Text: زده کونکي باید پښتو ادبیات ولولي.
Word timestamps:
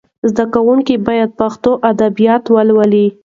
زده 0.29 0.45
کونکي 0.53 0.95
باید 1.07 1.29
پښتو 1.39 1.71
ادبیات 1.91 2.43
ولولي. 2.55 3.07